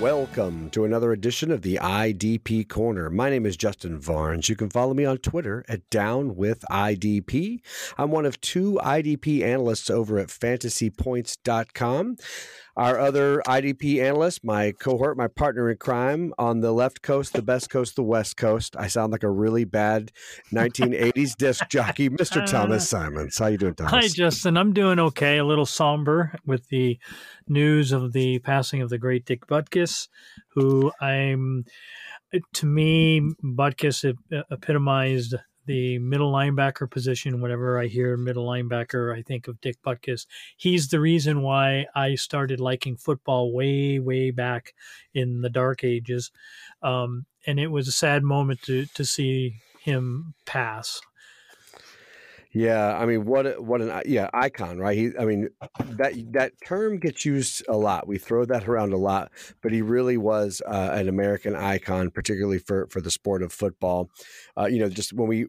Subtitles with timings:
[0.00, 3.08] Welcome to another edition of the IDP Corner.
[3.08, 4.46] My name is Justin Varnes.
[4.46, 7.60] You can follow me on Twitter at Down with IDP.
[7.96, 12.16] I'm one of two IDP analysts over at fantasypoints.com.
[12.76, 17.40] Our other IDP analyst, my cohort, my partner in crime on the left coast, the
[17.40, 18.76] best coast, the west coast.
[18.76, 20.12] I sound like a really bad
[20.52, 22.42] 1980s disc jockey, Mr.
[22.42, 22.46] Uh.
[22.46, 23.38] Thomas Simons.
[23.38, 23.92] How you doing, Thomas?
[23.92, 24.58] Hi, Justin.
[24.58, 25.38] I'm doing okay.
[25.38, 26.98] A little somber with the
[27.48, 30.08] news of the passing of the great Dick Butkus,
[30.48, 31.64] who I'm,
[32.54, 34.14] to me, Butkus
[34.50, 35.34] epitomized
[35.66, 37.40] the middle linebacker position.
[37.40, 40.26] Whenever I hear middle linebacker, I think of Dick Butkus.
[40.56, 44.74] He's the reason why I started liking football way, way back
[45.14, 46.30] in the dark ages.
[46.82, 51.00] Um, and it was a sad moment to, to see him pass.
[52.56, 54.96] Yeah, I mean, what what an yeah icon, right?
[54.96, 58.08] He, I mean, that that term gets used a lot.
[58.08, 59.30] We throw that around a lot,
[59.62, 64.08] but he really was uh, an American icon, particularly for for the sport of football.
[64.58, 65.48] Uh, you know, just when we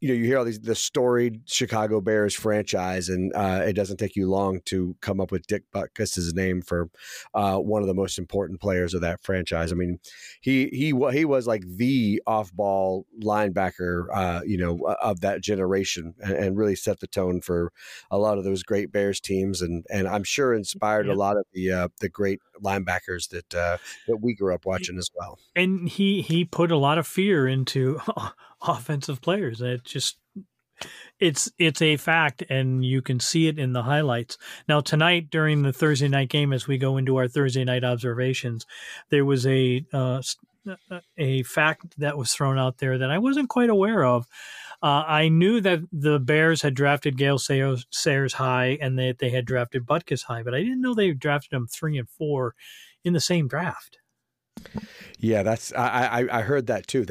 [0.00, 3.98] you know, you hear all these the storied Chicago Bears franchise, and uh, it doesn't
[3.98, 6.90] take you long to come up with Dick Butkus's name for
[7.34, 9.70] uh, one of the most important players of that franchise.
[9.70, 9.98] I mean,
[10.40, 16.32] he he he was like the off-ball linebacker, uh, you know, of that generation, and,
[16.32, 17.72] and, really set the tone for
[18.10, 21.44] a lot of those great Bears teams, and and I'm sure inspired a lot of
[21.52, 25.38] the uh, the great linebackers that uh, that we grew up watching as well.
[25.54, 28.00] And he he put a lot of fear into
[28.62, 29.62] offensive players.
[29.76, 30.18] It just
[31.18, 34.36] it's it's a fact and you can see it in the highlights.
[34.68, 38.66] Now tonight during the thursday night game as we go into our thursday night observations
[39.10, 40.20] there was a uh,
[41.16, 44.26] a fact that was thrown out there that i wasn't quite aware of.
[44.82, 49.46] Uh, i knew that the bears had drafted gale sayers, high and that they had
[49.46, 52.54] drafted butkus high but i didn't know they drafted him three and four
[53.04, 53.98] in the same draft
[55.18, 57.06] yeah that's i i, I heard that too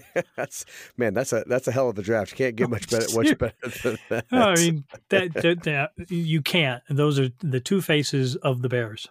[0.36, 0.64] that's
[0.96, 2.32] man, that's a that's a hell of a draft.
[2.32, 4.26] You can't get much better much better than that.
[4.30, 6.82] No, I mean that, that, that, you can't.
[6.88, 9.08] Those are the two faces of the Bears.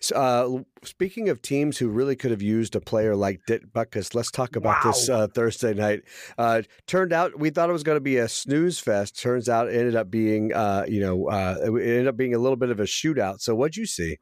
[0.00, 4.14] So, uh, speaking of teams who really could have used a player like Dick Butkus,
[4.14, 4.90] let's talk about wow.
[4.90, 6.02] this uh, Thursday night.
[6.38, 9.20] Uh, turned out we thought it was going to be a snooze fest.
[9.20, 12.38] Turns out it ended up being, uh, you know, uh, it ended up being a
[12.38, 13.40] little bit of a shootout.
[13.40, 14.16] So, what'd you see?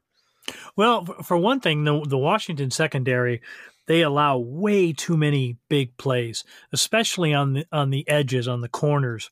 [0.76, 3.40] Well, for one thing, the the Washington secondary
[3.88, 8.68] they allow way too many big plays, especially on the on the edges, on the
[8.68, 9.30] corners.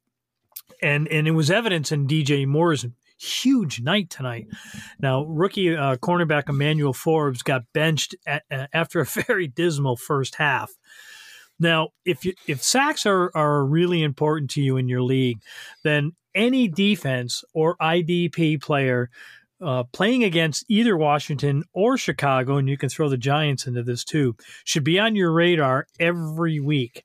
[0.83, 2.87] And and it was evidence in DJ Moore's
[3.19, 4.47] huge night tonight.
[4.99, 10.37] Now, rookie uh, cornerback Emmanuel Forbes got benched at, uh, after a very dismal first
[10.37, 10.73] half.
[11.59, 15.39] Now, if you, if sacks are, are really important to you in your league,
[15.85, 19.09] then any defense or IDP player
[19.61, 24.05] uh, playing against either Washington or Chicago, and you can throw the Giants into this
[24.05, 27.05] too, should be on your radar every week.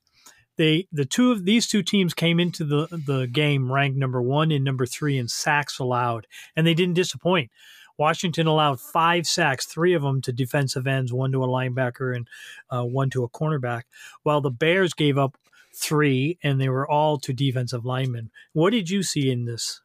[0.58, 4.50] They the two of these two teams came into the the game ranked number one
[4.50, 7.50] and number three in sacks allowed, and they didn't disappoint.
[7.98, 12.28] Washington allowed five sacks, three of them to defensive ends, one to a linebacker and
[12.70, 13.82] uh, one to a cornerback,
[14.22, 15.36] while the Bears gave up
[15.74, 18.30] three, and they were all to defensive linemen.
[18.52, 19.80] What did you see in this?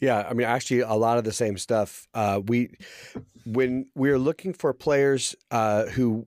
[0.00, 2.06] Yeah, I mean, actually, a lot of the same stuff.
[2.14, 2.70] Uh, we
[3.44, 6.26] when we're looking for players uh, who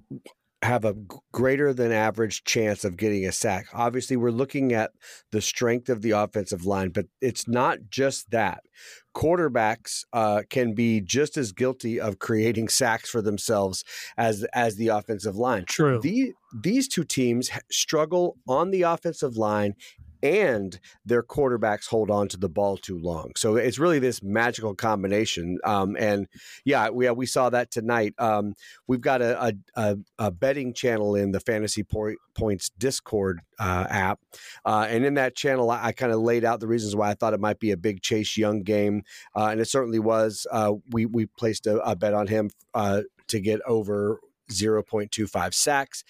[0.66, 0.96] have a
[1.32, 3.68] greater than average chance of getting a sack.
[3.74, 4.92] Obviously, we're looking at
[5.32, 8.64] the strength of the offensive line, but it's not just that.
[9.16, 13.84] Quarterbacks uh, can be just as guilty of creating sacks for themselves
[14.18, 15.66] as as the offensive line.
[15.66, 16.02] True.
[16.02, 19.76] The, these two teams struggle on the offensive line
[20.26, 23.32] and their quarterbacks hold on to the ball too long.
[23.36, 25.60] So it's really this magical combination.
[25.64, 26.28] Um, and
[26.64, 28.14] yeah, we we saw that tonight.
[28.18, 28.56] Um,
[28.88, 34.20] we've got a, a, a, betting channel in the Fantasy Points Discord uh, app,
[34.66, 37.14] uh, and in that channel, I, I kind of laid out the reasons why I
[37.14, 39.04] thought it might be a big Chase Young game,
[39.36, 40.48] uh, and it certainly was.
[40.52, 44.20] Uh, we we placed a, a bet on him uh, to get over
[44.52, 46.04] 0.25 sacks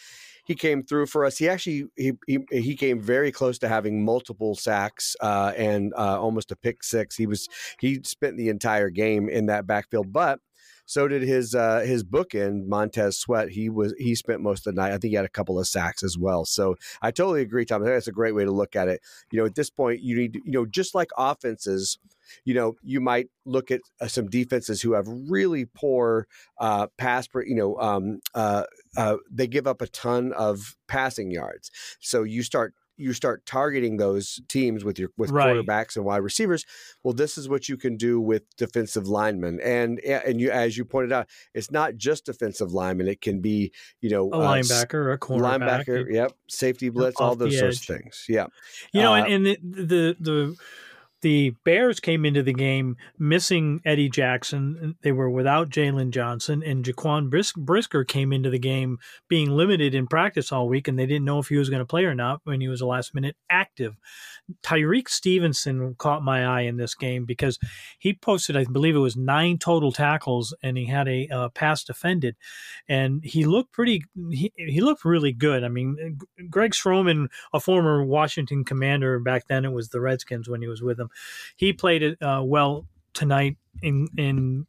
[0.45, 1.37] he came through for us.
[1.37, 6.19] He actually he he, he came very close to having multiple sacks uh, and uh,
[6.19, 7.15] almost a pick six.
[7.15, 7.49] He was
[7.79, 10.39] he spent the entire game in that backfield, but
[10.85, 13.49] so did his uh, his bookend Montez Sweat.
[13.49, 14.93] He was he spent most of the night.
[14.93, 16.45] I think he had a couple of sacks as well.
[16.45, 17.81] So I totally agree, Tom.
[17.81, 19.01] I think that's a great way to look at it.
[19.31, 21.97] You know, at this point, you need you know just like offenses
[22.43, 26.27] you know, you might look at uh, some defenses who have really poor
[26.59, 28.63] uh, pass, you know, um, uh,
[28.97, 31.71] uh, they give up a ton of passing yards.
[31.99, 35.55] So you start you start targeting those teams with your with right.
[35.55, 36.65] quarterbacks and wide receivers.
[37.03, 40.85] Well, this is what you can do with defensive linemen, and and you as you
[40.85, 43.07] pointed out, it's not just defensive linemen.
[43.07, 47.35] It can be you know a uh, linebacker, a cornerback, linebacker, yep, safety blitz, all
[47.35, 48.25] those sorts of things.
[48.29, 48.47] Yeah,
[48.93, 50.57] you know, uh, and, and the, the the
[51.25, 54.95] the Bears came into the game missing Eddie Jackson.
[55.01, 59.95] They were without Jaylon Johnson, and Jaquan Bris- Brisker came into the game being limited
[59.95, 62.13] in practice all week, and they didn't know if he was going to play or
[62.13, 63.95] not when he was a last minute active.
[64.61, 67.57] Tyrique Stevenson caught my eye in this game because
[67.97, 71.83] he posted, I believe it was nine total tackles, and he had a uh, pass
[71.83, 72.35] defended,
[72.87, 74.03] and he looked pretty.
[74.29, 75.63] He, he looked really good.
[75.63, 76.19] I mean,
[76.51, 80.83] Greg Stroman, a former Washington commander back then, it was the Redskins when he was
[80.83, 81.09] with them.
[81.55, 84.67] He played it uh, well tonight in in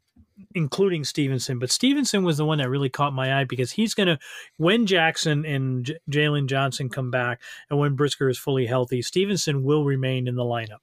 [0.55, 1.59] including Stevenson.
[1.59, 4.19] But Stevenson was the one that really caught my eye because he's going to,
[4.57, 7.41] when Jackson and J- Jaylon Johnson come back
[7.71, 10.79] and when Brisker is fully healthy, Stevenson will remain in the lineup.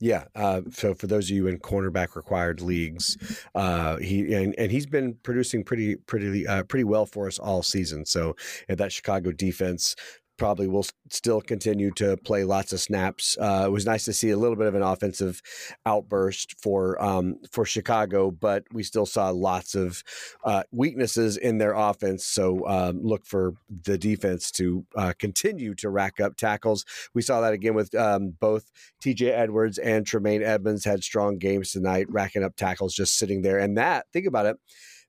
[0.00, 0.24] Yeah.
[0.34, 3.16] Uh, so for those of you in cornerback required leagues,
[3.54, 7.62] uh, he and, and he's been producing pretty pretty uh, pretty well for us all
[7.62, 8.04] season.
[8.04, 8.36] So
[8.68, 9.94] that Chicago defense
[10.36, 13.36] probably will still continue to play lots of snaps.
[13.38, 15.40] Uh, it was nice to see a little bit of an offensive
[15.86, 20.02] outburst for um, for Chicago, but we still saw lots of
[20.44, 22.26] uh, weaknesses in their offense.
[22.26, 23.54] So um, look for
[23.84, 26.84] the defense to uh, continue to rack up tackles.
[27.14, 28.70] We saw that again with um, both
[29.00, 29.30] T.J.
[29.30, 33.58] Edwards and Tremaine Edmunds had strong games tonight, racking up tackles just sitting there.
[33.58, 34.56] And that think about it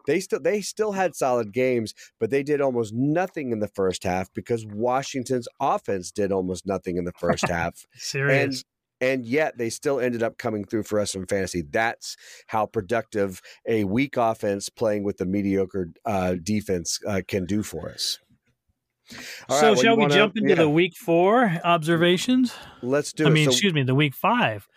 [0.08, 4.04] they still they still had solid games, but they did almost nothing in the first
[4.04, 7.86] half because Washington's offense did almost nothing in the first half.
[7.96, 8.44] Serious.
[8.44, 8.64] And,
[9.02, 11.64] and yet they still ended up coming through for us in fantasy.
[11.70, 12.16] That's
[12.48, 17.90] how productive a weak offense playing with a mediocre uh, defense uh, can do for
[17.90, 18.20] us.
[19.12, 19.22] All so,
[19.56, 20.56] right, well, shall we wanna, jump into yeah.
[20.56, 22.56] the week four observations?
[22.82, 23.34] Let's do I it.
[23.34, 24.68] mean, so, excuse me, the week five.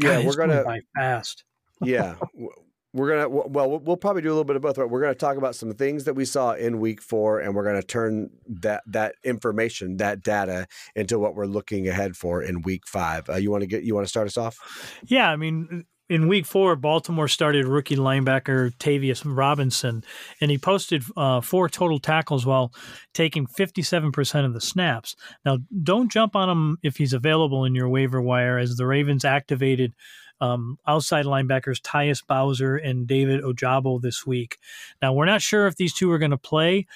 [0.00, 0.64] God, yeah, we're gonna
[0.96, 1.44] fast.
[1.80, 2.16] yeah,
[2.92, 5.36] we're gonna well we'll probably do a little bit of both right we're gonna talk
[5.36, 9.14] about some things that we saw in week four and we're gonna turn that that
[9.24, 10.66] information that data
[10.96, 13.94] into what we're looking ahead for in week five uh, you want to get you
[13.94, 18.76] want to start us off yeah i mean in week four, Baltimore started rookie linebacker
[18.78, 20.02] Tavius Robinson,
[20.40, 22.72] and he posted uh, four total tackles while
[23.14, 25.14] taking 57% of the snaps.
[25.44, 29.24] Now, don't jump on him if he's available in your waiver wire, as the Ravens
[29.24, 29.94] activated
[30.40, 34.58] um, outside linebackers Tyus Bowser and David Ojabo this week.
[35.02, 36.86] Now, we're not sure if these two are going to play.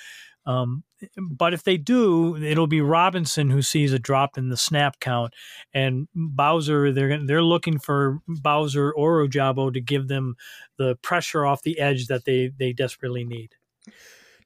[0.46, 0.84] Um,
[1.18, 5.34] but if they do, it'll be Robinson who sees a drop in the snap count,
[5.72, 10.36] and Bowser they're they're looking for Bowser or Ojabo to give them
[10.76, 13.54] the pressure off the edge that they they desperately need.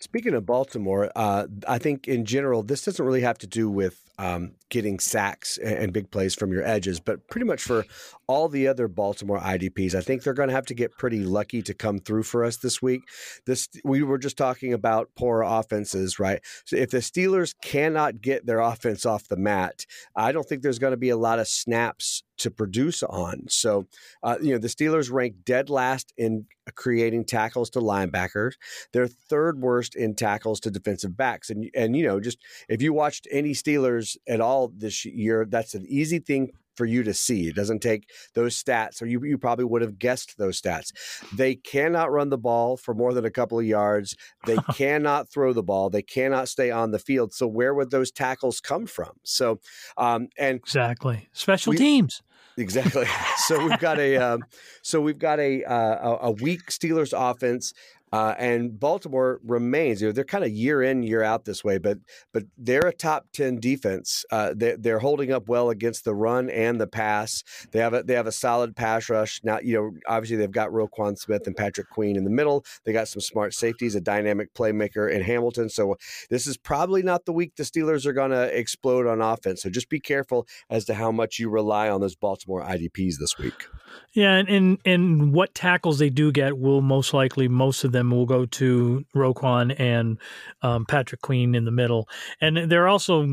[0.00, 4.07] Speaking of Baltimore, uh, I think in general this doesn't really have to do with
[4.18, 7.84] um, getting sacks and, big plays from your edges, but pretty much for
[8.26, 11.62] all the other Baltimore IDPs, I think they're going to have to get pretty lucky
[11.62, 13.02] to come through for us this week.
[13.46, 16.40] This we were just talking about poor offenses, right?
[16.66, 20.78] So if the Steelers cannot get their offense off the mat, I don't think there's
[20.78, 23.44] going to be a lot of snaps to produce on.
[23.48, 23.86] So,
[24.22, 28.52] uh, you know, the Steelers rank dead last in creating tackles to linebackers.
[28.92, 31.50] They're third worst in tackles to defensive backs.
[31.50, 32.38] And and you know, just
[32.68, 37.02] if you watched any Steelers at all this year, that's an easy thing for you
[37.02, 37.48] to see.
[37.48, 40.92] It doesn't take those stats, or you, you probably would have guessed those stats.
[41.34, 44.16] They cannot run the ball for more than a couple of yards.
[44.46, 45.90] They cannot throw the ball.
[45.90, 47.34] They cannot stay on the field.
[47.34, 49.10] So where would those tackles come from?
[49.24, 49.58] So,
[49.96, 52.22] um, and exactly special we, teams.
[52.56, 53.06] Exactly.
[53.46, 54.44] So we've got a um,
[54.82, 57.72] so we've got a, uh, a weak Steelers offense
[58.12, 60.00] uh, and Baltimore remains.
[60.00, 61.98] You know, they're kind of year in, year out this way, but
[62.32, 64.24] but they're a top ten defense.
[64.30, 67.42] Uh, they, they're holding up well against the run and the pass.
[67.72, 69.40] They have a they have a solid pass rush.
[69.44, 72.64] Now, you know, obviously they've got Roquan Smith and Patrick Queen in the middle.
[72.84, 75.68] They got some smart safeties, a dynamic playmaker in Hamilton.
[75.68, 75.96] So
[76.30, 79.62] this is probably not the week the Steelers are going to explode on offense.
[79.62, 83.38] So just be careful as to how much you rely on those Baltimore IDPs this
[83.38, 83.66] week.
[84.14, 88.10] Yeah, and, and and what tackles they do get will most likely most of them
[88.10, 90.18] will go to Roquan and
[90.62, 92.08] um, Patrick Queen in the middle,
[92.40, 93.26] and they're also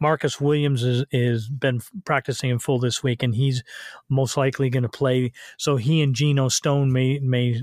[0.00, 3.62] Marcus Williams is is been practicing in full this week, and he's
[4.08, 5.32] most likely going to play.
[5.58, 7.60] So he and Geno Stone may may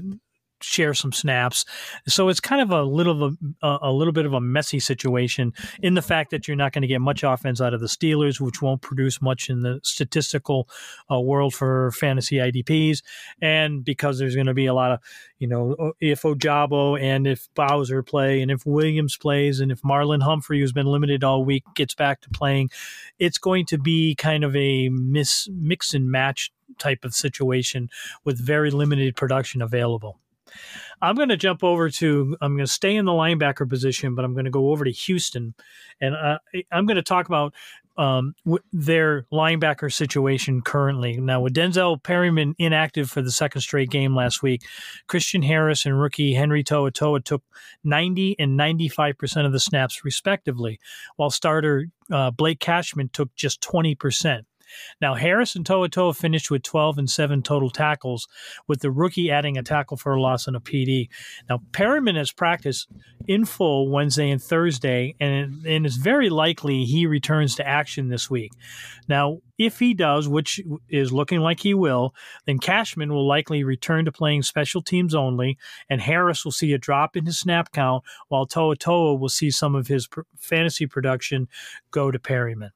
[0.61, 1.65] share some snaps.
[2.07, 5.53] So it's kind of a little of a, a little bit of a messy situation
[5.81, 8.39] in the fact that you're not going to get much offense out of the Steelers,
[8.39, 10.69] which won't produce much in the statistical
[11.11, 13.01] uh, world for fantasy IDPs,
[13.41, 14.99] and because there's going to be a lot of
[15.39, 20.23] you know if Ojabo and if Bowser play and if Williams plays and if Marlon
[20.23, 22.69] Humphrey, who's been limited all week, gets back to playing,
[23.17, 27.89] it's going to be kind of a miss mix and match type of situation
[28.23, 30.19] with very limited production available.
[31.01, 34.25] I'm going to jump over to, I'm going to stay in the linebacker position, but
[34.25, 35.53] I'm going to go over to Houston.
[36.01, 36.39] And uh,
[36.71, 37.53] I'm going to talk about
[37.99, 38.33] um,
[38.71, 41.17] their linebacker situation currently.
[41.17, 44.63] Now, with Denzel Perryman inactive for the second straight game last week,
[45.07, 47.43] Christian Harris and rookie Henry To'oTo'o took
[47.83, 50.79] 90 and 95% of the snaps, respectively,
[51.17, 54.45] while starter uh, Blake Cashman took just 20%.
[55.01, 58.27] Now, Harris and To'oTo'o finished with 12 and 7 total tackles,
[58.67, 61.09] with the rookie adding a tackle for a loss and a PD.
[61.49, 62.87] Now, Perryman has practiced
[63.27, 68.29] in full Wednesday and Thursday, and, and it's very likely he returns to action this
[68.29, 68.51] week.
[69.07, 74.05] Now, if he does, which is looking like he will, then Cashman will likely return
[74.05, 75.57] to playing special teams only,
[75.89, 79.75] and Harris will see a drop in his snap count, while To'oTo'o will see some
[79.75, 80.07] of his
[80.37, 81.49] fantasy production
[81.91, 82.71] go to Perryman.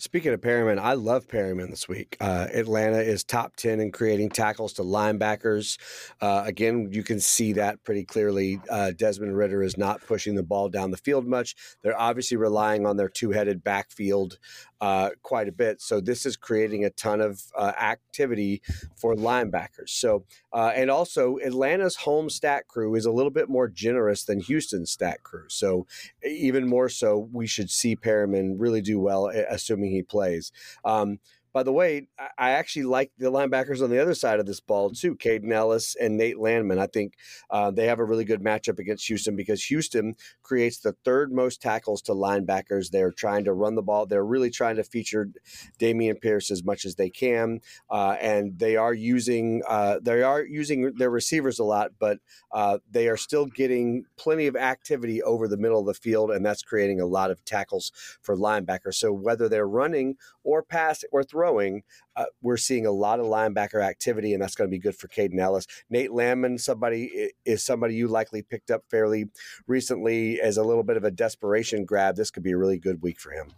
[0.00, 2.16] Speaking of Perryman, I love Perryman this week.
[2.20, 5.76] Uh, Atlanta is top 10 in creating tackles to linebackers.
[6.20, 8.60] Uh, again, you can see that pretty clearly.
[8.70, 11.56] Uh, Desmond Ridder is not pushing the ball down the field much.
[11.82, 14.38] They're obviously relying on their two headed backfield
[14.80, 15.80] uh, quite a bit.
[15.80, 18.62] So this is creating a ton of uh, activity
[18.96, 19.88] for linebackers.
[19.88, 24.40] So, uh, and also Atlanta's home stat crew is a little bit more generous than
[24.40, 25.46] Houston's stat crew.
[25.48, 25.86] So,
[26.24, 30.52] even more so, we should see Perryman really do well, assuming he plays.
[30.84, 31.18] Um,
[31.52, 34.90] by the way, I actually like the linebackers on the other side of this ball
[34.90, 36.78] too, Kaden Elliss and Nate Landman.
[36.78, 37.14] I think
[37.50, 41.60] uh, they have a really good matchup against Houston because Houston creates the third most
[41.62, 42.90] tackles to linebackers.
[42.90, 44.06] They're trying to run the ball.
[44.06, 45.30] They're really trying to feature
[45.78, 50.42] Dameon Pierce as much as they can, uh, and they are using uh, they are
[50.44, 52.18] using their receivers a lot, but
[52.52, 56.44] uh, they are still getting plenty of activity over the middle of the field, and
[56.44, 58.94] that's creating a lot of tackles for linebackers.
[58.94, 60.16] So whether they're running
[60.48, 61.82] or passing or throwing
[62.16, 65.06] uh, we're seeing a lot of linebacker activity, and that's going to be good for
[65.06, 65.66] Kaden Elliss.
[65.88, 69.26] Nate Landman, somebody is somebody you likely picked up fairly
[69.68, 72.16] recently as a little bit of a desperation grab.
[72.16, 73.52] This could be a really good week for him.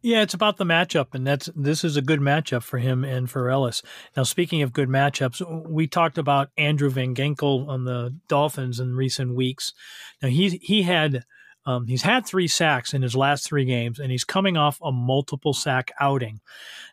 [0.00, 3.30] Yeah, it's about the matchup, and that's this is a good matchup for him and
[3.30, 3.84] for Elliss.
[4.16, 8.96] Now, speaking of good matchups, we talked about Andrew Van Ginkel on the Dolphins in
[8.96, 9.72] recent weeks.
[10.20, 11.24] Now he he had
[11.64, 14.90] um, he's had three sacks in his last three games, and he's coming off a
[14.90, 16.40] multiple sack outing.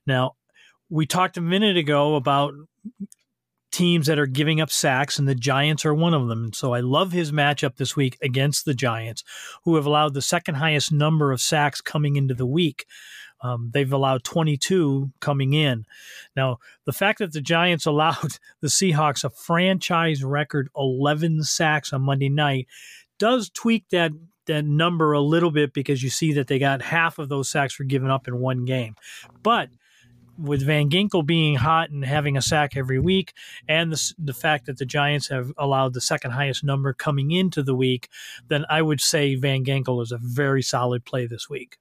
[0.06, 0.36] Now,
[0.90, 2.54] we talked a minute ago about
[3.72, 6.46] teams that are giving up sacks, and the Giants are one of them.
[6.46, 9.24] And so I love his matchup this week against the Giants,
[9.64, 12.86] who have allowed the second highest number of sacks coming into the week.
[13.42, 15.86] Um, they've allowed 22 coming in.
[16.36, 22.02] Now, the fact that the Giants allowed the Seahawks a franchise record 11 sacks on
[22.02, 22.68] Monday night
[23.18, 24.12] does tweak that
[24.50, 27.80] that number a little bit because you see that they got half of those sacks
[27.80, 28.96] were given up in one game.
[29.42, 29.70] But
[30.38, 33.34] with Van Ginkel being hot and having a sack every week,
[33.68, 37.62] and the, the fact that the Giants have allowed the second highest number coming into
[37.62, 38.10] the week,
[38.48, 41.78] then I would say Van Ginkel is a very solid play this week.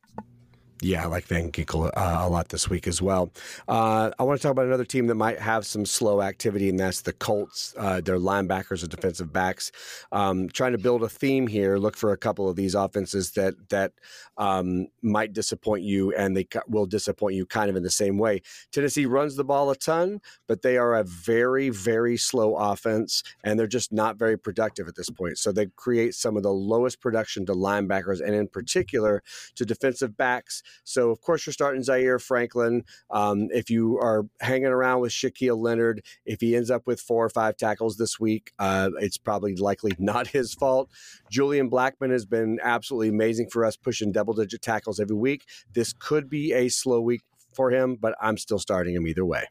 [0.80, 3.32] Yeah, I like Van Ginkel uh, a lot this week as well.
[3.66, 6.78] Uh, I want to talk about another team that might have some slow activity, and
[6.78, 7.74] that's the Colts.
[7.76, 9.72] Uh, their linebackers or defensive backs.
[10.12, 11.78] Um, trying to build a theme here.
[11.78, 13.92] Look for a couple of these offenses that that
[14.36, 18.42] um, might disappoint you, and they will disappoint you kind of in the same way.
[18.70, 23.58] Tennessee runs the ball a ton, but they are a very very slow offense, and
[23.58, 25.38] they're just not very productive at this point.
[25.38, 29.24] So they create some of the lowest production to linebackers, and in particular
[29.56, 30.62] to defensive backs.
[30.84, 32.84] So, of course, you're starting Zaire Franklin.
[33.10, 37.24] Um, if you are hanging around with Shaquille Leonard, if he ends up with four
[37.24, 40.90] or five tackles this week, uh, it's probably likely not his fault.
[41.30, 45.44] Julian Blackmon has been absolutely amazing for us, pushing double digit tackles every week.
[45.74, 47.22] This could be a slow week
[47.52, 49.46] for him, but I'm still starting him either way.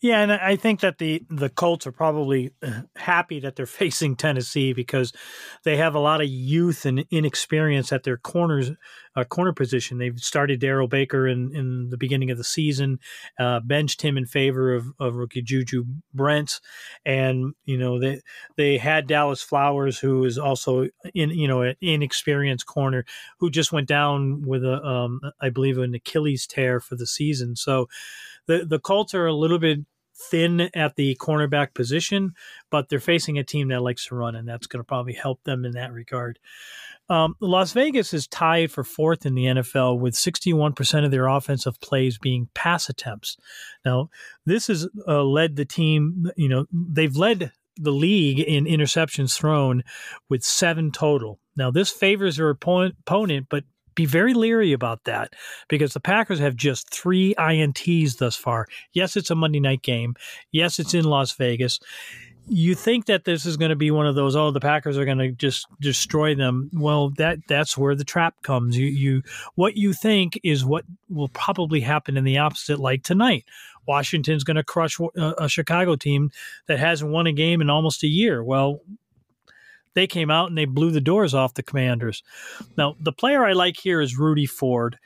[0.00, 4.16] Yeah, and I think that the the Colts are probably uh, happy that they're facing
[4.16, 5.12] Tennessee because
[5.64, 8.72] they have a lot of youth and inexperience at their corners
[9.16, 9.96] uh, corner position.
[9.98, 12.98] They've started Darrell Baker in, in the beginning of the season,
[13.38, 16.60] uh, benched him in favor of, of rookie Juju Brents,
[17.04, 18.20] and you know they
[18.56, 23.04] they had Dallas Flowers, who is also in you know an inexperienced corner,
[23.40, 27.56] who just went down with a um, I believe an Achilles tear for the season.
[27.56, 27.88] So
[28.46, 29.80] the the Colts are a little bit
[30.16, 32.34] thin at the cornerback position,
[32.70, 35.42] but they're facing a team that likes to run, and that's going to probably help
[35.44, 36.38] them in that regard.
[37.08, 41.80] Um, Las Vegas is tied for fourth in the NFL with 61% of their offensive
[41.80, 43.36] plays being pass attempts.
[43.84, 44.10] Now,
[44.44, 49.84] this has uh, led the team, you know, they've led the league in interceptions thrown
[50.28, 51.38] with seven total.
[51.56, 53.64] Now, this favors their opponent, but
[53.96, 55.32] be very leery about that
[55.68, 58.66] because the Packers have just three INTs thus far.
[58.92, 60.14] Yes, it's a Monday night game.
[60.52, 61.80] Yes, it's in Las Vegas.
[62.48, 64.36] You think that this is going to be one of those?
[64.36, 66.70] Oh, the Packers are going to just destroy them.
[66.72, 68.78] Well, that that's where the trap comes.
[68.78, 69.22] You you
[69.56, 73.46] what you think is what will probably happen in the opposite, like tonight.
[73.88, 76.30] Washington's going to crush a, a Chicago team
[76.68, 78.44] that hasn't won a game in almost a year.
[78.44, 78.80] Well,
[79.96, 82.22] they came out and they blew the doors off the Commanders.
[82.76, 84.98] Now, the player I like here is Rudy Ford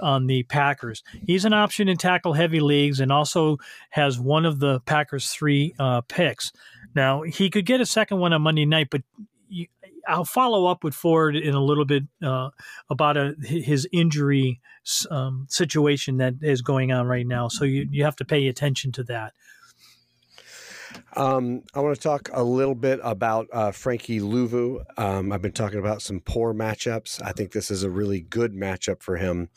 [0.00, 1.04] on the Packers.
[1.24, 3.58] He's an option in tackle heavy leagues and also
[3.90, 6.52] has one of the Packers' three uh, picks.
[6.96, 9.02] Now, he could get a second one on Monday night, but
[10.08, 12.50] I'll follow up with Ford in a little bit uh,
[12.90, 14.60] about a, his injury
[15.12, 17.46] um, situation that is going on right now.
[17.46, 19.32] So you, you have to pay attention to that.
[21.16, 24.82] Um, I want to talk a little bit about uh, Frankie Luvu.
[24.98, 27.22] Um, I've been talking about some poor matchups.
[27.22, 29.48] I think this is a really good matchup for him,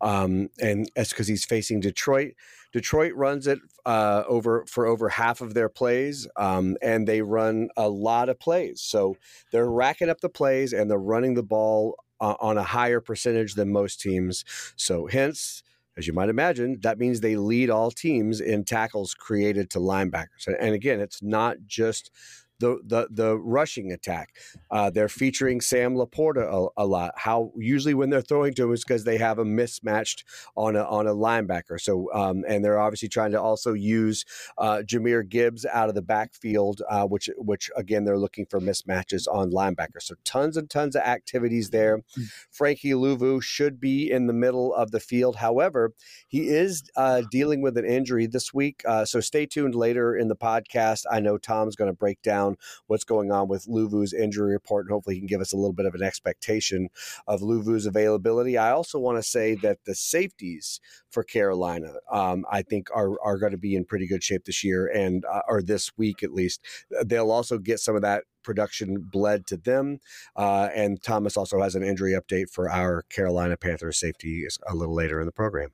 [0.00, 2.32] um, and that's because he's facing Detroit.
[2.72, 7.68] Detroit runs it uh, over for over half of their plays, um, and they run
[7.76, 8.80] a lot of plays.
[8.80, 9.16] So
[9.50, 13.54] they're racking up the plays and they're running the ball uh, on a higher percentage
[13.54, 14.44] than most teams.
[14.76, 15.62] So hence
[15.96, 20.46] as you might imagine, that means they lead all teams in tackles created to linebackers.
[20.46, 22.10] And again, it's not just
[22.62, 24.36] the the the rushing attack.
[24.70, 27.12] Uh, they're featuring Sam LaPorta a, a, lot.
[27.16, 30.84] How usually when they're throwing to him is because they have a mismatched on a
[30.84, 31.80] on a linebacker.
[31.80, 34.24] So um, and they're obviously trying to also use
[34.58, 39.26] uh, Jahmyr Gibbs out of the backfield, uh, which which again they're looking for mismatches
[39.26, 40.02] on linebackers.
[40.02, 41.98] So tons and tons of activities there.
[41.98, 42.22] Mm-hmm.
[42.52, 45.36] Frankie Luvu should be in the middle of the field.
[45.36, 45.92] However,
[46.28, 48.82] he is uh, dealing with an injury this week.
[48.86, 51.04] Uh, so stay tuned later in the podcast.
[51.10, 52.51] I know Tom's going to break down
[52.86, 55.72] what's going on with Luvu's injury report, and hopefully he can give us a little
[55.72, 56.88] bit of an expectation
[57.26, 58.56] of Luvu's availability.
[58.58, 63.38] I also want to say that the safeties for Carolina, um, I think, are are
[63.38, 66.32] going to be in pretty good shape this year and uh, or this week at
[66.32, 66.60] least.
[67.04, 70.00] They'll also get some of that production bled to them.
[70.36, 74.94] Uh, and Thomas also has an injury update for our Carolina Panthers safety a little
[74.94, 75.70] later in the program.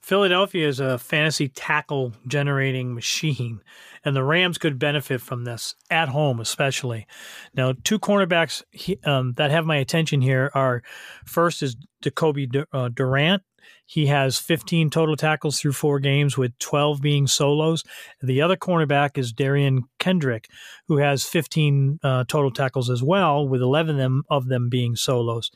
[0.00, 3.60] Philadelphia is a fantasy tackle generating machine,
[4.04, 7.06] and the Rams could benefit from this at home, especially.
[7.54, 8.62] Now, two cornerbacks
[9.06, 10.82] um, that have my attention here are
[11.24, 13.42] first is Jacoby uh, Durant
[13.86, 17.84] he has 15 total tackles through four games, with 12 being solos.
[18.22, 20.48] The other cornerback is Derion Kendrick,
[20.88, 24.96] who has 15 uh, total tackles as well, with 11 of them, of them being
[24.96, 25.50] solos.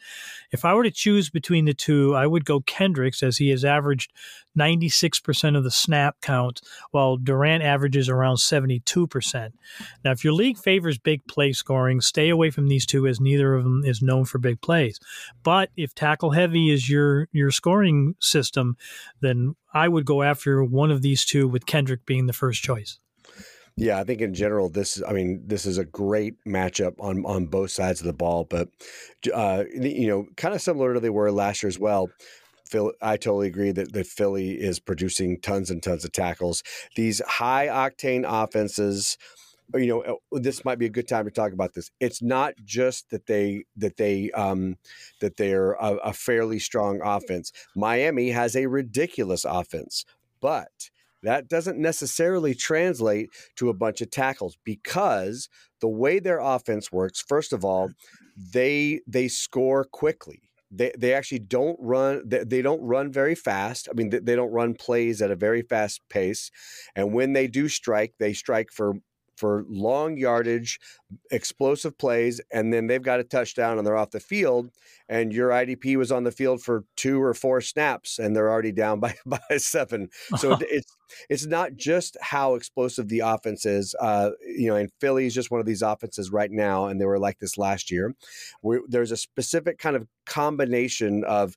[0.53, 3.65] If I were to choose between the two, I would go Kendricks, as he has
[3.65, 4.13] averaged
[4.59, 9.53] 96% of the snap count, while Durant averages around 72%.
[10.05, 13.55] Now, if your league favors big play scoring, stay away from these two, as neither
[13.55, 14.99] of them is known for big plays.
[15.43, 18.77] But if tackle heavy is your your scoring system,
[19.21, 22.99] then I would go after one of these two, with Kendrick being the first choice.
[23.79, 27.47] Yeah, I think in general, this I mean, this is a great matchup on on
[27.47, 28.45] both sides of the ball.
[28.45, 28.69] But
[29.35, 32.09] uh, you know, kind of similar to they were last year as well.
[32.67, 36.63] Phil, I totally agree that, that Philly is producing tons and tons of tackles.
[36.97, 39.17] These high octane offenses,
[39.75, 41.91] you know, uh, this might be a good time to talk about this.
[42.01, 44.77] It's not just that they that they um,
[45.21, 47.53] that they're a, a fairly strong offense.
[47.75, 50.05] Miami has a ridiculous offense,
[50.41, 50.91] but
[51.23, 55.49] that doesn't necessarily translate to a bunch of tackles because
[55.81, 57.91] the way their offense works, first of all,
[58.37, 60.43] they they score quickly.
[60.77, 63.89] They, they actually don't run they, they don't run very fast.
[63.91, 66.51] I mean they, they don't run plays at a very fast pace.
[66.95, 68.95] And when they do strike, they strike for
[69.37, 70.79] for long yardage,
[71.31, 74.71] explosive plays, and then they've got a touchdown and they're off the field.
[75.09, 78.73] And your IDP was on the field for two or four snaps, and they're already
[78.73, 80.09] down by by seven.
[80.37, 80.97] So it's
[81.29, 83.95] it's not just how explosive the offense is.
[84.01, 87.07] Uh, you know, and Philly is just one of these offenses right now, and they
[87.07, 88.15] were like this last year.
[88.61, 91.57] Where there's a specific kind of combination of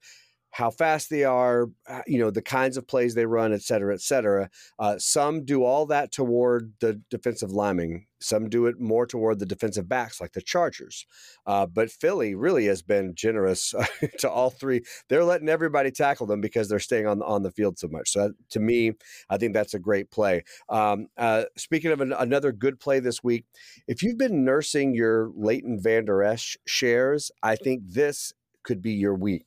[0.52, 3.94] how fast they are, uh, you know, the kinds of plays they run, et cetera,
[3.94, 4.50] et cetera.
[4.80, 8.06] Uh, some do all that toward the defensive lineman.
[8.22, 11.06] Some do it more toward the defensive backs, like the Chargers.
[11.46, 13.74] Uh, but Philly really has been generous
[14.20, 14.82] to all three.
[15.08, 18.12] They're letting everybody tackle them because they're staying on on the field so much.
[18.12, 18.94] So that, to me,
[19.30, 20.44] I think that's a great play.
[20.68, 23.46] Um, uh, speaking of an, another good play this week,
[23.88, 28.34] if you've been nursing your Leighton Vander Esch shares, I think this
[28.64, 29.46] could be your week.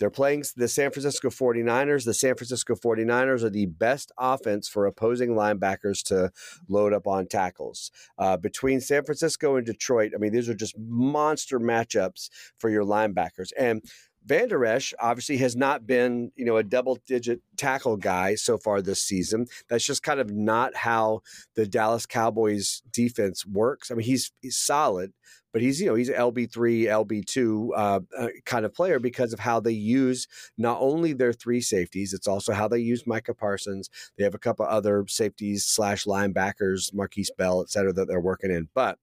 [0.00, 2.06] They're playing the San Francisco 49ers.
[2.06, 6.32] The San Francisco 49ers are the best offense for opposing linebackers to
[6.68, 7.90] load up on tackles.
[8.18, 12.84] Uh, between San Francisco and Detroit, I mean, these are just monster matchups for your
[12.84, 13.52] linebackers.
[13.58, 13.82] And
[14.30, 18.80] Vander Esch obviously has not been, you know, a double digit tackle guy so far
[18.80, 19.46] this season.
[19.68, 21.22] That's just kind of not how
[21.56, 23.90] the Dallas Cowboys defense works.
[23.90, 25.12] I mean, he's he's solid,
[25.52, 29.00] but he's you know he's an LB three, LB two uh, uh, kind of player
[29.00, 33.08] because of how they use not only their three safeties, it's also how they use
[33.08, 33.90] Micah Parsons.
[34.16, 38.52] They have a couple other safeties slash linebackers, Markquese Bell, et cetera, that they're working
[38.52, 38.96] in, but.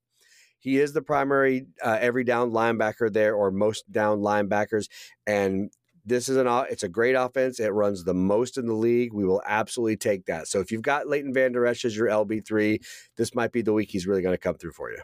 [0.59, 4.87] He is the primary uh, every down linebacker there, or most down linebackers,
[5.25, 5.69] and
[6.05, 7.59] this is an it's a great offense.
[7.59, 9.13] It runs the most in the league.
[9.13, 10.47] We will absolutely take that.
[10.47, 12.79] So if you've got Leighton Vander Esch as your LB three,
[13.17, 14.99] this might be the week he's really going to come through for you.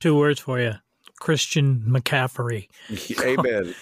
[0.00, 0.74] Two words for you.
[1.22, 2.66] Christian McCaffrey.
[3.24, 3.76] Amen.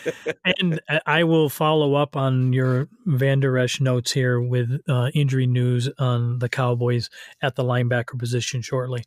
[0.59, 5.89] and I will follow up on your Vander Esch notes here with uh, injury news
[5.99, 7.09] on the Cowboys
[7.41, 9.05] at the linebacker position shortly.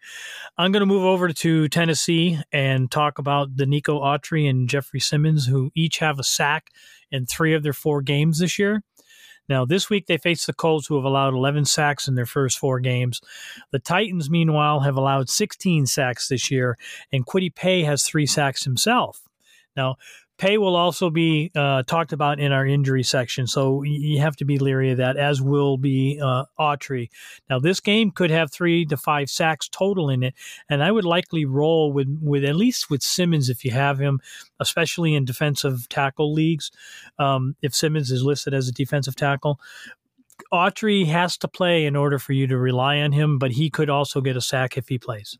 [0.57, 5.45] I'm going to move over to Tennessee and talk about Denico Autry and Jeffrey Simmons,
[5.45, 6.71] who each have a sack
[7.11, 8.81] in three of their four games this year.
[9.49, 12.57] Now, this week they face the Colts, who have allowed 11 sacks in their first
[12.57, 13.21] four games.
[13.71, 16.77] The Titans, meanwhile, have allowed 16 sacks this year,
[17.11, 19.21] and Kwity Paye has three sacks himself.
[19.75, 19.95] Now,
[20.43, 24.43] Paye will also be uh, talked about in our injury section, so you have to
[24.43, 27.07] be leery of that, as will be uh, Autry.
[27.49, 30.33] Now, this game could have three to five sacks total in it,
[30.67, 34.19] and I would likely roll with, with at least with Simmons if you have him,
[34.59, 36.71] especially in defensive tackle leagues.
[37.17, 39.61] Um, if Simmons is listed as a defensive tackle,
[40.51, 43.89] Autry has to play in order for you to rely on him, but he could
[43.89, 45.37] also get a sack if he plays.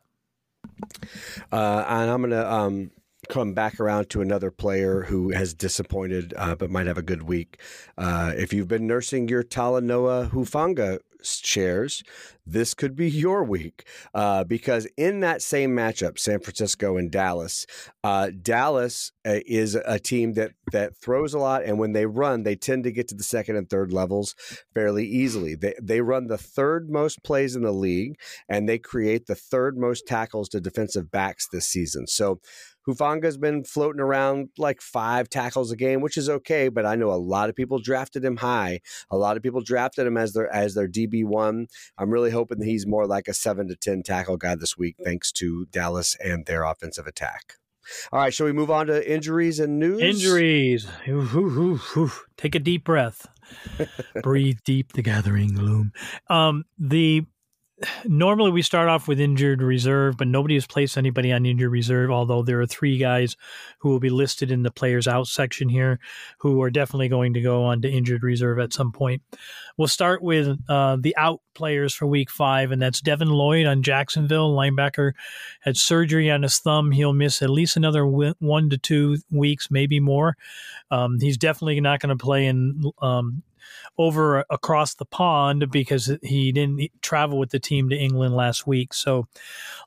[1.52, 2.92] Uh, and I'm gonna um,
[3.30, 7.24] come back around to another player who has disappointed uh, but might have a good
[7.24, 7.60] week.
[7.98, 12.04] Uh, if you've been nursing your Talanoa Hufanga shares,
[12.46, 17.66] this could be your week uh, because in that same matchup, San Francisco and Dallas,
[18.04, 22.44] uh, Dallas uh, is a team that that throws a lot, and when they run,
[22.44, 24.36] they tend to get to the second and third levels
[24.74, 25.56] fairly easily.
[25.56, 28.16] They they run the third most plays in the league,
[28.50, 32.08] and they create the third most tackles to defensive backs this season.
[32.08, 32.40] So
[32.88, 37.12] Hufanga's been floating around like five tackles a game, which is okay, but I know
[37.12, 38.82] a lot of people drafted him high.
[39.10, 41.67] A lot of people drafted him as their as their DB one.
[41.98, 44.96] I'm really hoping that he's more like a seven to ten tackle guy this week,
[45.04, 47.56] thanks to Dallas and their offensive attack.
[48.12, 50.02] All right, shall we move on to injuries and news?
[50.02, 50.88] Injuries.
[51.08, 53.28] Ooh, ooh, ooh, Take a deep breath.
[54.24, 55.91] Breathe deep the gathering gloom.
[56.30, 57.26] Um, the
[58.06, 62.12] normally we start off with injured reserve, but nobody has placed anybody on injured reserve.
[62.12, 63.36] Although there are three guys
[63.80, 66.00] who will be listed in the players out section here,
[66.39, 69.22] who are definitely going to go on to injured reserve at some point.
[69.78, 73.84] We'll start with uh, the out players for Week Five, and that's Devin Lloyd on
[73.84, 75.13] Jacksonville linebacker.
[75.62, 76.91] Had surgery on his thumb.
[76.91, 80.38] He'll miss at least another one to two weeks, maybe more.
[80.91, 83.43] Um, he's definitely not going to play in um,
[83.97, 88.93] over across the pond because he didn't travel with the team to England last week.
[88.93, 89.28] So,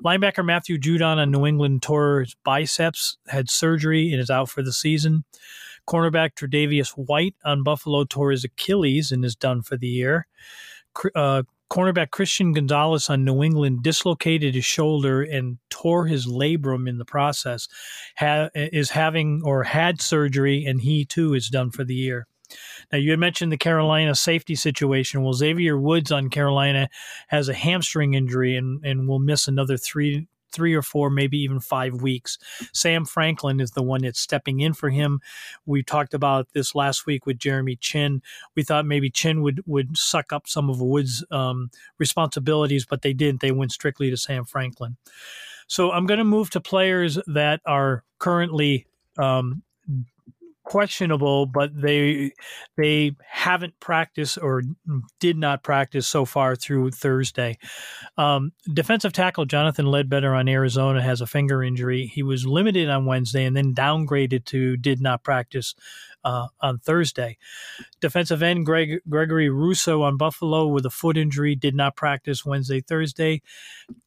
[0.04, 4.62] linebacker Matthew Judon on New England tore his biceps, had surgery, and is out for
[4.62, 5.24] the season.
[5.88, 10.26] Cornerback Tre'Davious White on Buffalo tore his Achilles and is done for the year.
[11.14, 16.98] Uh, cornerback Christian Gonzalez on New England dislocated his shoulder and tore his labrum in
[16.98, 17.68] the process.
[18.18, 22.26] Ha- is having or had surgery, and he too is done for the year.
[22.92, 25.22] Now, you had mentioned the Carolina safety situation.
[25.22, 26.88] Well, Xavier Woods on Carolina
[27.28, 31.60] has a hamstring injury and, and will miss another three three or four, maybe even
[31.60, 32.38] five weeks.
[32.72, 35.20] Sam Franklin is the one that's stepping in for him.
[35.66, 38.22] We talked about this last week with Jeremy Chinn.
[38.54, 43.12] We thought maybe Chinn would would suck up some of Woods' um, responsibilities, but they
[43.12, 43.42] didn't.
[43.42, 44.96] They went strictly to Sam Franklin.
[45.68, 48.86] So I'm going to move to players that are currently
[49.18, 49.62] um,
[50.66, 52.32] questionable, but they
[52.76, 54.62] they haven't practiced or
[55.20, 57.56] did not practice so far through Thursday.
[58.18, 62.10] Um, defensive tackle Jonathan Ledbetter on Arizona has a finger injury.
[62.12, 65.74] He was limited on Wednesday and then downgraded to did not practice
[66.26, 67.38] uh, on Thursday.
[68.00, 72.80] Defensive end Greg, Gregory Rousseau on Buffalo with a foot injury did not practice Wednesday,
[72.80, 73.42] Thursday.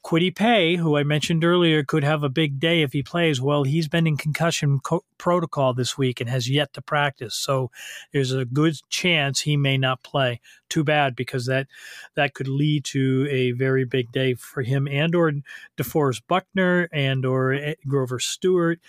[0.03, 3.39] Kwity Paye, who I mentioned earlier, could have a big day if he plays.
[3.39, 7.71] Well, he's been in concussion co- protocol this week and has yet to practice, so
[8.11, 10.41] there's a good chance he may not play.
[10.67, 11.67] Too bad because that
[12.15, 15.31] that could lead to a very big day for him and or
[15.77, 18.79] DeForest Buckner and or eh, Grover Stewart.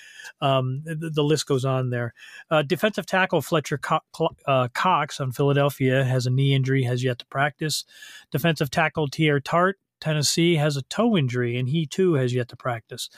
[0.42, 2.12] Um, the, the, list goes on there.
[2.50, 4.00] Uh, defensive tackle Fletcher Co-
[4.46, 7.84] uh, Cox on Philadelphia has a knee injury, has yet to practice.
[8.30, 12.56] Defensive tackle Teair Tart Tennessee has a toe injury, and he too has yet to
[12.56, 13.08] practice.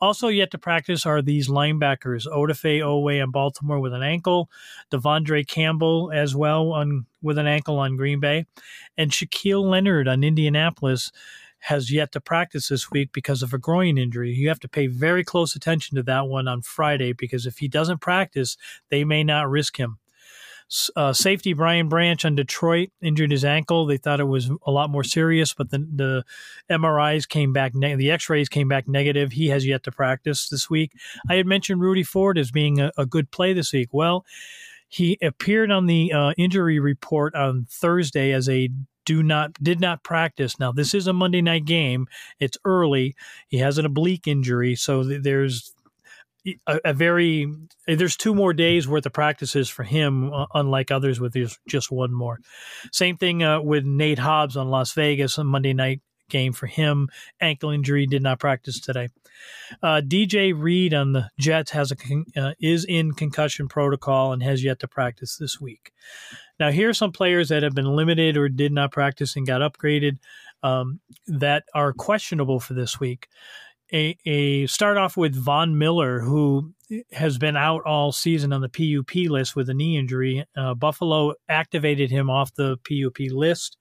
[0.00, 4.50] Also, yet to practice are these linebackers Odafe Oweh in Baltimore with an ankle,
[4.90, 8.44] De'Vondre Campbell as well on with an ankle on Green Bay,
[8.98, 11.12] and Shaquille Leonard on Indianapolis
[11.62, 14.32] has yet to practice this week because of a groin injury.
[14.32, 17.68] You have to pay very close attention to that one on Friday because if he
[17.68, 18.56] doesn't practice,
[18.90, 19.98] they may not risk him.
[20.96, 23.86] Uh, safety Brian Branch on Detroit injured his ankle.
[23.86, 26.24] They thought it was a lot more serious, but the, the
[26.70, 29.32] MRIs came back, ne- the x rays came back negative.
[29.32, 30.92] He has yet to practice this week.
[31.28, 33.90] I had mentioned Rudy Ford as being a, a good play this week.
[33.92, 34.24] Well,
[34.88, 38.68] he appeared on the uh, injury report on Thursday as a
[39.04, 40.58] do not did not practice.
[40.58, 42.06] Now this is a Monday night game.
[42.40, 43.14] It's early.
[43.48, 45.74] He has an oblique injury, so there's
[46.66, 47.46] a, a, very
[47.86, 51.36] there's two more days worth of practices for him, unlike others with
[51.68, 52.38] just one more.
[52.92, 57.08] Same thing uh, with Nate Hobbs on Las Vegas on Monday night game for him.
[57.40, 59.08] Ankle injury, did not practice today.
[59.82, 64.64] Uh, DJ Reed on the Jets has a uh, is in concussion protocol and has
[64.64, 65.92] yet to practice this week.
[66.62, 69.60] Now, here are some players that have been limited or did not practice and got
[69.60, 70.18] upgraded
[70.62, 73.26] um, that are questionable for this week
[73.92, 76.72] a, a start off with Von Miller, who
[77.12, 80.44] has been out all season on the PUP list with a knee injury.
[80.56, 83.76] Uh, Buffalo activated him off the PUP list,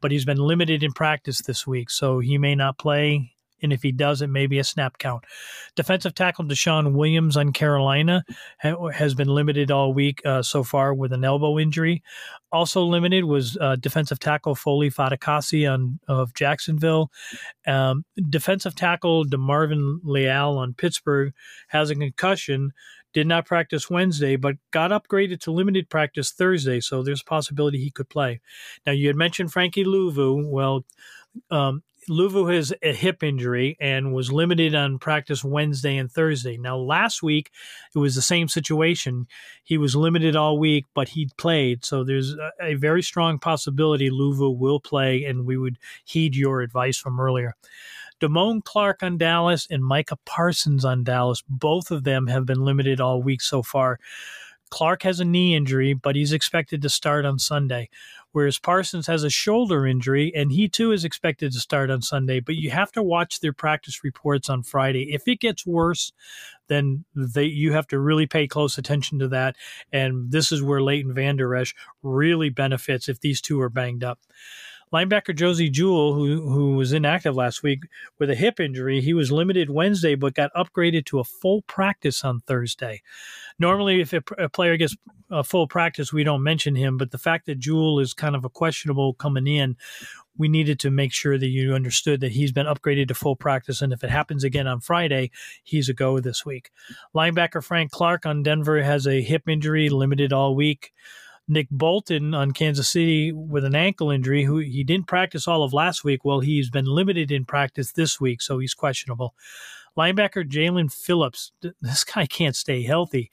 [0.00, 3.82] but he's been limited in practice this week, so he may not play and if
[3.82, 5.24] he does, it may be a snap count.
[5.76, 8.24] Defensive tackle DeShawn Williams on Carolina
[8.60, 12.02] ha- has been limited all week uh, so far with an elbow injury.
[12.50, 17.10] Also limited was uh, defensive tackle Foley Fatukasi on of Jacksonville.
[17.66, 21.32] Um, defensive tackle DeMarvin Leal on Pittsburgh
[21.68, 22.72] has a concussion
[23.12, 27.78] did not practice Wednesday, but got upgraded to limited practice Thursday, so there's a possibility
[27.78, 28.40] he could play.
[28.86, 30.48] Now, you had mentioned Frankie Luvu.
[30.48, 30.84] Well,
[31.50, 36.56] um, Luvu has a hip injury and was limited on practice Wednesday and Thursday.
[36.56, 37.50] Now, last week
[37.94, 39.26] it was the same situation.
[39.62, 41.84] He was limited all week, but he played.
[41.84, 46.60] So there's a, a very strong possibility Luvu will play, and we would heed your
[46.60, 47.54] advice from earlier.
[48.20, 53.00] Damone Clark on Dallas and Micah Parsons on Dallas, both of them have been limited
[53.00, 53.98] all week so far.
[54.70, 57.90] Clark has a knee injury, but he's expected to start on Sunday
[58.32, 62.40] whereas Parsons has a shoulder injury and he too is expected to start on Sunday.
[62.40, 65.12] But you have to watch their practice reports on Friday.
[65.12, 66.12] If it gets worse,
[66.68, 69.56] then they you have to really pay close attention to that.
[69.92, 74.18] And this is where Leighton Vander Esch really benefits if these two are banged up.
[74.92, 77.84] Linebacker Josey Jewell, who who was inactive last week
[78.18, 82.24] with a hip injury, he was limited Wednesday but got upgraded to a full practice
[82.24, 83.02] on Thursday.
[83.58, 84.96] Normally, if a, a player gets
[85.30, 88.44] a full practice, we don't mention him, but the fact that Jewell is kind of
[88.44, 89.76] a questionable coming in,
[90.36, 93.80] we needed to make sure that you understood that he's been upgraded to full practice.
[93.80, 95.30] And if it happens again on Friday,
[95.62, 96.70] he's a go this week.
[97.14, 100.92] Linebacker Frank Clark on Denver has a hip injury, limited all week.
[101.52, 105.72] Nick Bolton on Kansas City with an ankle injury, who he didn't practice all of
[105.72, 106.24] last week.
[106.24, 109.34] Well, he's been limited in practice this week, so he's questionable.
[109.96, 113.30] Linebacker Jaelan Phillips, this guy can't stay healthy.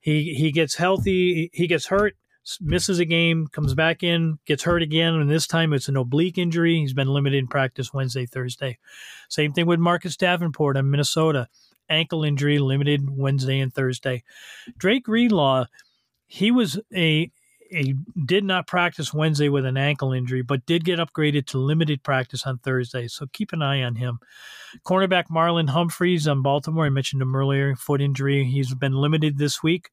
[0.00, 2.16] He he gets healthy, he gets hurt,
[2.60, 6.38] misses a game, comes back in, gets hurt again, and this time it's an oblique
[6.38, 6.76] injury.
[6.76, 8.78] He's been limited in practice Wednesday, Thursday.
[9.28, 11.48] Same thing with Marcus Davenport in Minnesota.
[11.90, 14.22] Ankle injury, limited Wednesday and Thursday.
[14.76, 15.64] Drake Greenlaw,
[16.26, 17.32] he was a
[17.70, 22.02] he did not practice Wednesday with an ankle injury, but did get upgraded to limited
[22.02, 23.08] practice on Thursday.
[23.08, 24.18] So keep an eye on him.
[24.84, 28.44] Cornerback Marlon Humphreys on Baltimore, I mentioned him earlier, foot injury.
[28.44, 29.90] He's been limited this week.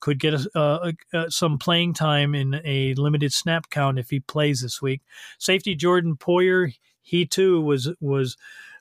[0.00, 4.20] Could get a, a, a, some playing time in a limited snap count if he
[4.20, 5.02] plays this week.
[5.38, 8.36] Safety Jordan Poyer, he too was was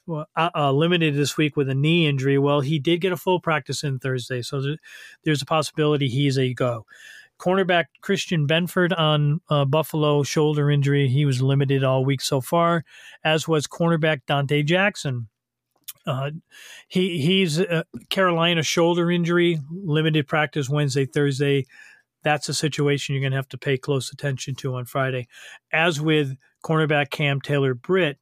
[0.10, 2.38] uh, uh, limited this week with a knee injury.
[2.38, 4.75] Well, he did get a full practice in Thursday, so
[5.23, 6.86] there's a possibility he's a go.
[7.39, 11.08] Cornerback Christian Benford on uh, Buffalo shoulder injury.
[11.08, 12.84] He was limited all week so far,
[13.23, 15.30] as was cornerback Donte Jackson.
[16.06, 16.32] Uh,
[16.88, 21.65] he he's a Carolina shoulder injury, limited practice Wednesday, Thursday.
[22.23, 25.28] that's a situation you're going to have to pay close attention to on Friday.
[25.71, 28.17] As with cornerback Cam Taylor Britt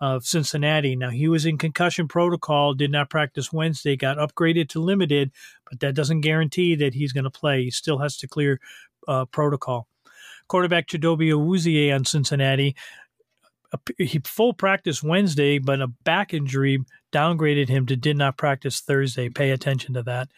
[0.00, 0.96] of Cincinnati.
[0.96, 5.30] Now, he was in concussion protocol, did not practice Wednesday, got upgraded to limited,
[5.68, 7.64] but that doesn't guarantee that he's going to play.
[7.64, 8.60] He still has to clear
[9.06, 9.86] uh, protocol.
[10.48, 12.74] Quarterback Chidobe Awuzie on Cincinnati.
[13.98, 19.28] He full practice Wednesday, but a back injury downgraded him to did not practice Thursday.
[19.28, 20.28] Pay attention to that.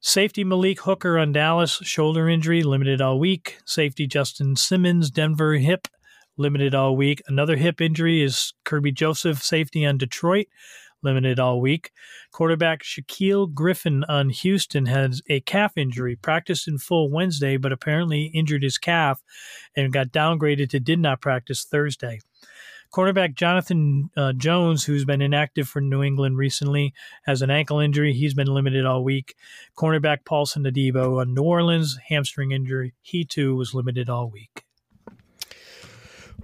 [0.00, 3.58] Safety Malik Hooker on Dallas, shoulder injury, limited all week.
[3.64, 5.88] Safety Justin Simmons, Denver hip,
[6.36, 7.22] limited all week.
[7.26, 10.46] Another hip injury is Kerby Joseph, safety on Detroit,
[11.02, 11.90] limited all week.
[12.32, 18.24] Quarterback Shaquill Griffin on Houston has a calf injury, practiced in full Wednesday, but apparently
[18.34, 19.22] injured his calf
[19.76, 22.20] and got downgraded to did not practice Thursday.
[22.94, 26.94] Cornerback Jonathan uh, Jones, who's been inactive for New England recently,
[27.24, 28.12] has an ankle injury.
[28.12, 29.34] He's been limited all week.
[29.76, 32.94] Cornerback Paulson Adebo on New Orleans, hamstring injury.
[33.02, 34.63] He too was limited all week.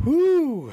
[0.05, 0.73] Whoo,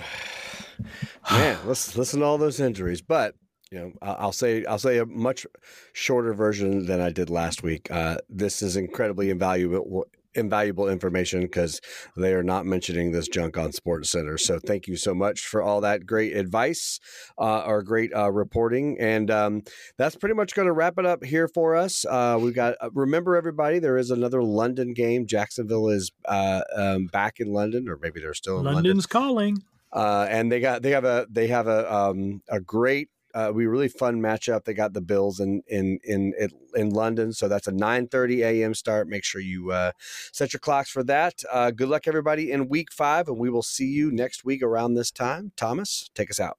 [1.30, 1.58] man!
[1.66, 3.36] listen, listen to all those injuries, but
[3.72, 5.46] you know, I'll say I'll say a much
[5.92, 7.92] shorter version than I did last week.
[7.92, 10.08] Uh, this is incredibly invaluable
[10.38, 11.82] invaluable information because
[12.16, 14.38] they are not mentioning this junk on Sports Center.
[14.38, 17.00] So thank you so much for all that great advice
[17.38, 18.98] uh, or great uh, reporting.
[19.00, 19.64] And um,
[19.98, 22.06] that's pretty much going to wrap it up here for us.
[22.06, 25.26] Uh, we've got, uh, remember everybody, there is another London game.
[25.26, 29.10] Jacksonville is uh, um, back in London, or maybe they're still in London's London.
[29.10, 29.64] calling.
[29.92, 33.68] Uh, and they got they have a they have a um, a great uh, be
[33.68, 34.64] really fun matchup.
[34.66, 36.34] They got the Bills in in in
[36.74, 38.74] in London, so that's a 9:30 a.m.
[38.74, 39.08] start.
[39.08, 39.92] Make sure you uh,
[40.32, 41.44] set your clocks for that.
[41.52, 44.96] Uh, good luck, everybody, in Week Five, and we will see you next week around
[44.96, 45.52] this time.
[45.56, 46.58] Thomas, take us out.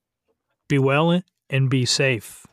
[0.69, 2.47] Be well and be safe.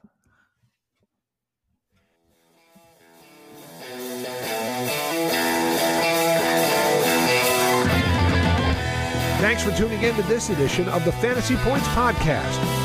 [9.37, 12.84] Thanks for tuning in to this edition of the Fantasy Points Podcast.